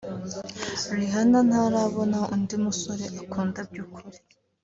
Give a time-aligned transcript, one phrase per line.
[0.97, 4.17] Rihanna ntarabona undi musore akunda by’ukuri